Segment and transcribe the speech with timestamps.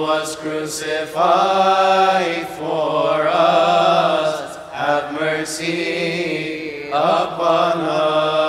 [0.00, 1.18] was crucified
[2.56, 4.56] for us.
[4.72, 8.39] Have mercy upon us.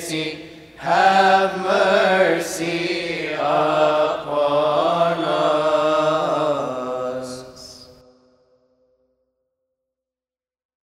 [0.00, 0.48] mercy,
[0.78, 4.79] have mercy upon